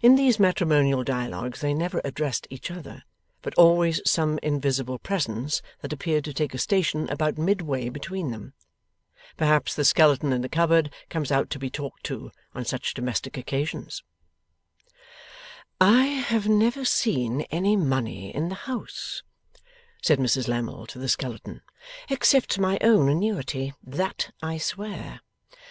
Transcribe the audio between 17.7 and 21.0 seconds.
money in the house,' said Mrs Lammle to